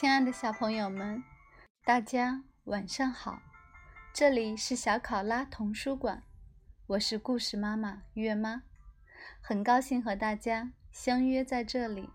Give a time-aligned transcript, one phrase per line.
[0.00, 1.22] 亲爱的小朋友们，
[1.84, 3.42] 大家晚上好！
[4.14, 6.22] 这里是小考拉童书馆，
[6.86, 8.62] 我是故事妈妈月妈，
[9.42, 12.08] 很高兴和大家相约在这里。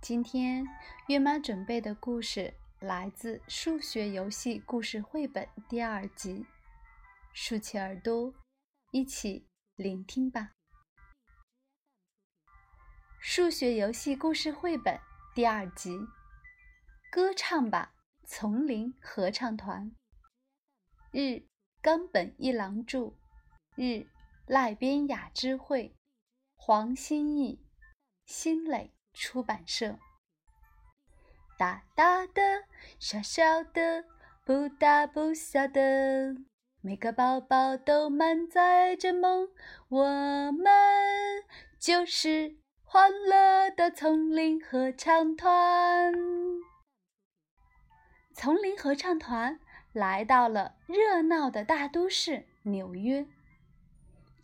[0.00, 0.66] 今天
[1.06, 6.44] 月妈准备的故事来自《数学游戏故事绘本》第二集，
[7.32, 8.34] 竖起耳朵，
[8.90, 9.46] 一起
[9.76, 10.50] 聆听吧。
[13.20, 14.98] 数学游戏故事绘本
[15.32, 15.96] 第二集。
[17.10, 19.92] 歌唱吧，丛林合唱团。
[21.12, 21.46] 日，
[21.80, 23.14] 冈本一郎著，
[23.74, 24.06] 日，
[24.46, 25.94] 赖边雅之绘，
[26.56, 27.64] 黄新义，
[28.26, 29.98] 新蕾出版社。
[31.56, 32.64] 大大的，
[32.98, 34.04] 小小的，
[34.44, 36.36] 不大不小的，
[36.82, 39.48] 每个宝宝都满载着梦。
[39.88, 40.04] 我
[40.52, 40.64] 们
[41.78, 46.12] 就是欢乐的丛林合唱团。
[48.36, 49.58] 丛林合唱团
[49.94, 53.26] 来到了热闹的大都市纽约。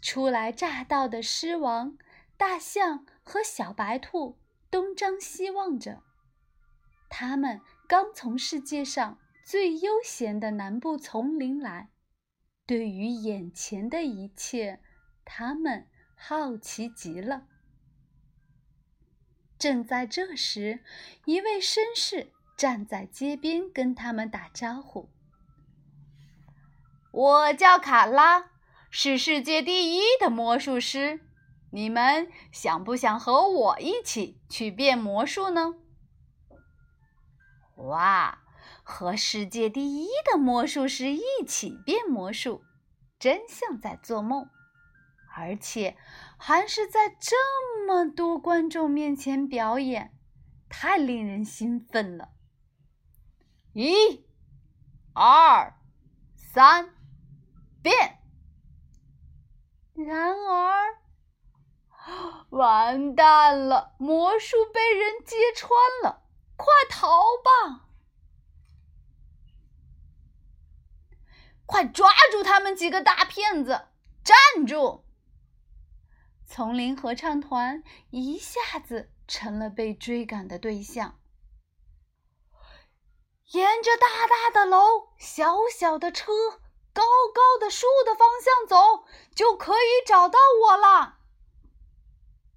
[0.00, 1.98] 初来乍到的狮王、
[2.38, 4.38] 大象和小白兔
[4.70, 6.02] 东张西望着，
[7.10, 11.90] 他们刚从世界上最悠闲的南部丛林来，
[12.64, 14.80] 对于眼前的一切，
[15.22, 17.46] 他们好奇极了。
[19.58, 20.80] 正在这时，
[21.26, 22.32] 一位绅士。
[22.56, 25.10] 站在街边跟他们打招呼。
[27.12, 28.50] 我叫卡拉，
[28.90, 31.20] 是世界第一的魔术师。
[31.70, 35.74] 你们想不想和我一起去变魔术呢？
[37.76, 38.42] 哇，
[38.82, 42.62] 和世界第一的魔术师一起变魔术，
[43.18, 44.48] 真像在做梦，
[45.34, 45.96] 而且
[46.36, 47.36] 还是在这
[47.86, 50.12] 么多观众面前表演，
[50.68, 52.28] 太令人兴奋了。
[53.74, 54.26] 一、
[55.14, 55.74] 二、
[56.36, 56.94] 三，
[57.82, 58.18] 变！
[59.94, 60.98] 然而，
[62.50, 65.70] 完蛋了，魔术被人揭穿
[66.02, 66.22] 了！
[66.56, 67.08] 快逃
[67.42, 67.88] 吧！
[71.64, 73.88] 快抓住他们几个大骗子！
[74.22, 75.06] 站住！
[76.44, 81.18] 丛林合唱团一下子成了被追赶的对象。
[83.52, 86.32] 沿着大大的楼、小小的车、
[86.94, 87.02] 高
[87.34, 89.04] 高的树的方向走，
[89.34, 91.18] 就可以找到我了。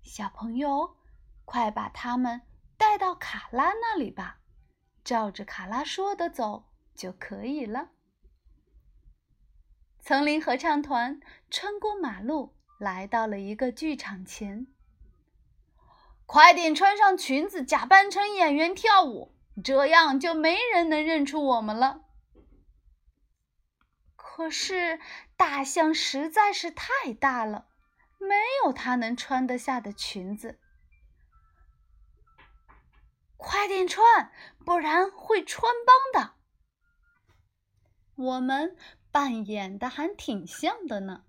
[0.02, 0.96] 小朋友，
[1.44, 2.44] 快把他们
[2.78, 4.38] 带到卡拉那里吧，
[5.04, 7.90] 照着卡拉说的走就可以了。
[10.00, 11.20] 丛林合唱团
[11.50, 14.68] 穿过马路，来到了一个剧场前。
[16.26, 19.35] 快点穿上裙子，假扮成演员跳舞。
[19.64, 22.02] 这样就没人能认出我们了。
[24.16, 25.00] 可是
[25.38, 27.68] 大象实在是太大了，
[28.20, 30.60] 没有它能穿得下的裙子。
[33.38, 34.32] 快点穿，
[34.66, 36.34] 不然会穿帮的。
[38.16, 38.76] 我们
[39.12, 41.24] 扮演的还挺像的呢，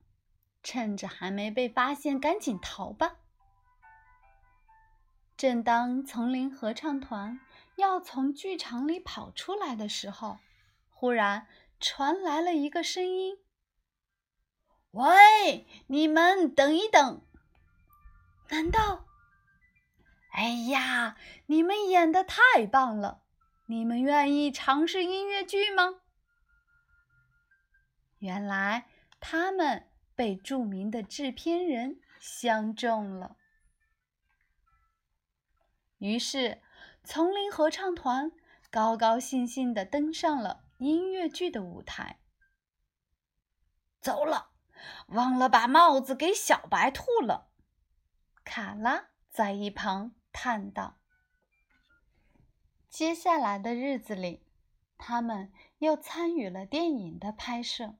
[0.63, 3.17] 趁着还没被发现，赶紧逃吧。
[5.37, 7.39] 正当丛林合唱团。
[7.77, 10.39] 要从剧场里跑出来的时候，
[10.89, 11.47] 忽然
[11.79, 13.39] 传来了一个声音
[14.93, 17.23] ：“喂，你们等一等！
[18.49, 19.07] 难道……
[20.33, 21.17] 哎呀，
[21.47, 23.23] 你们演的太棒了！
[23.67, 26.01] 你们愿意尝试音乐剧吗？”
[28.21, 28.89] 原来
[29.21, 33.37] 他们被著名的制片人相中了，
[35.99, 36.63] 于是。
[37.07, 38.33] 丛林合唱团
[38.69, 42.19] 高高兴兴地登上了音乐剧的舞台。
[44.01, 44.51] 走了，
[45.07, 47.49] 忘了把帽子给小白兔了。
[48.45, 50.99] 卡拉在一旁叹道
[52.91, 54.45] ：“接下来的日子里，
[54.99, 57.95] 他们又参与了电影的拍摄。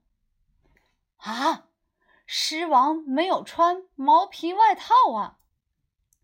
[1.15, 1.69] 啊，
[2.25, 5.39] 狮王没有穿毛皮外套啊！”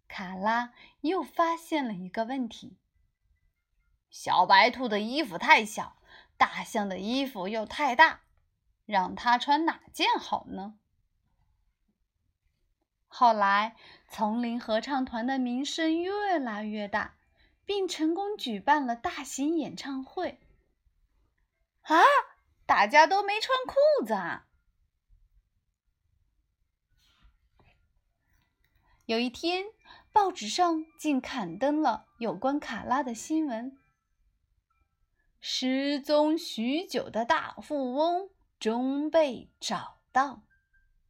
[0.07, 2.77] 卡拉又发现了一个问题：
[4.13, 5.97] 小白兔的衣服太小，
[6.37, 8.21] 大象的衣服又太大，
[8.85, 10.77] 让他穿哪件好呢？
[13.07, 13.75] 后来，
[14.07, 17.15] 丛林合唱团的名声越来越大，
[17.65, 20.39] 并成功举办了大型演唱会。
[21.81, 22.03] 啊，
[22.67, 24.45] 大家都没穿裤子啊！
[29.07, 29.65] 有一天。
[30.11, 33.79] 报纸上竟刊登了有关卡拉的新闻。
[35.45, 38.29] 失踪许久的大富翁
[38.61, 40.43] 终被找到，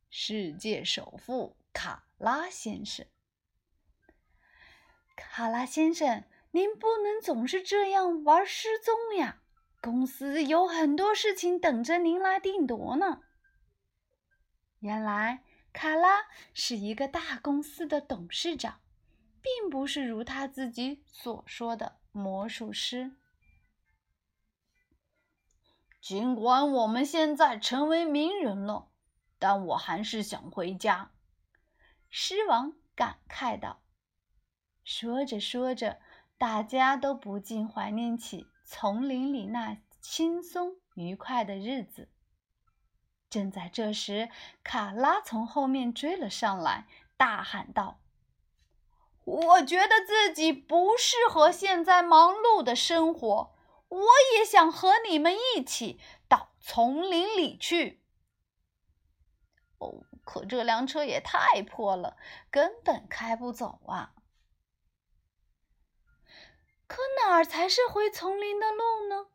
[0.10, 3.06] 世界首富卡拉先生。
[5.16, 9.44] 卡拉先生，您不能总是这样玩失踪呀！
[9.80, 13.22] 公司有很多事情等着您来定夺呢。
[14.80, 16.24] 原来，卡拉
[16.56, 18.80] 是一个大公司的董事长，
[19.44, 23.12] 并不是如他自己所说的魔术师。
[26.04, 28.90] 尽管我们现在成为名人了，
[29.40, 31.12] 但我还是想回家。”
[32.12, 33.80] 狮王感慨道。
[34.84, 36.02] 说着说着，
[36.38, 42.10] 大家都不禁怀念起丛林里那轻松愉快的日子。
[43.30, 44.30] 正在这时，
[44.62, 46.86] 卡拉从后面追了上来，
[47.16, 48.02] 大喊道
[49.24, 53.54] ：“我觉得自己不适合现在忙碌的生活。”
[53.94, 58.02] 我也想和你们一起到丛林里去。
[59.78, 62.18] 哦，可这辆车也太破了，
[62.50, 64.16] 根本开不走啊！
[66.88, 69.28] 可哪儿才是回丛林的路呢？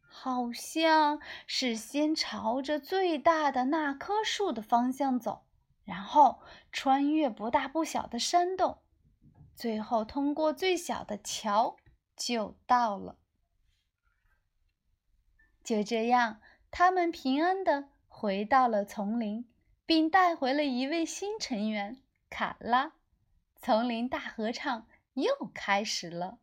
[0.00, 5.46] 好像是先朝着最大的那棵树的方向走，
[5.84, 6.42] 然后
[6.72, 8.82] 穿越不大不小的山洞，
[9.54, 11.76] 最后通过最小的桥。
[12.18, 13.16] 就到了。
[15.62, 19.48] 就这样，他们平安的回到了丛林，
[19.86, 22.92] 并带回了一位新成员卡拉。
[23.60, 26.38] 丛林大合唱又开始了。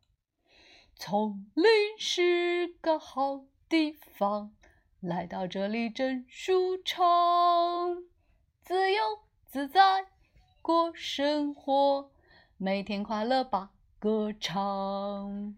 [0.96, 1.66] 丛林
[1.98, 4.56] 是个好地方，
[5.00, 8.04] 来到这里真舒畅，
[8.62, 9.02] 自由
[9.46, 10.06] 自在
[10.62, 12.12] 过生活，
[12.58, 15.56] 每天快乐吧，歌唱。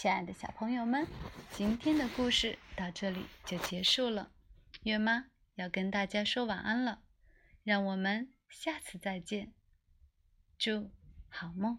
[0.00, 1.06] 亲爱的小朋友们，
[1.50, 4.30] 今天的故事到这里就结束了。
[4.84, 5.26] 月妈
[5.56, 7.02] 要跟大家说晚安了，
[7.64, 9.52] 让我们下次再见，
[10.56, 10.90] 祝
[11.28, 11.78] 好梦。